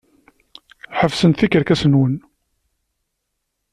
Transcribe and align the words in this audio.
Ḥebset 0.97 1.35
tikerkas-nwen! 1.39 2.13